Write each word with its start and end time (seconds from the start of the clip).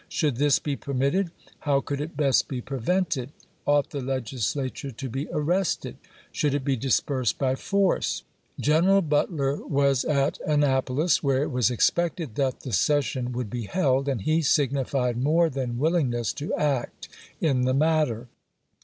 Should 0.09 0.37
this 0.37 0.57
be 0.57 0.75
permitted? 0.75 1.29
How 1.59 1.79
could 1.79 2.01
it 2.01 2.17
best 2.17 2.47
be 2.47 2.59
prevented? 2.59 3.31
Ought 3.67 3.91
the 3.91 4.01
Legislature 4.01 4.89
to 4.89 5.09
be 5.09 5.27
arrested? 5.31 5.97
Should 6.31 6.55
it 6.55 6.63
be 6.65 6.75
dispersed 6.75 7.37
by 7.37 7.53
force? 7.53 8.23
General 8.59 9.03
Butler 9.03 9.57
was 9.63 10.03
at 10.03 10.39
An 10.39 10.61
napolis, 10.61 11.21
where 11.21 11.43
it 11.43 11.51
was 11.51 11.69
expected 11.69 12.33
that 12.33 12.61
the 12.61 12.73
session 12.73 13.31
would 13.33 13.51
be 13.51 13.65
held, 13.67 14.07
and 14.09 14.21
he 14.23 14.41
signified 14.41 15.21
more 15.21 15.51
than 15.51 15.77
willing 15.77 16.09
ness 16.09 16.33
to 16.33 16.51
act 16.55 17.07
in 17.39 17.65
the 17.65 17.73
matter. 17.75 18.27